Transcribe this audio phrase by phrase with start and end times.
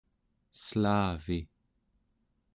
[0.63, 1.39] S'laavi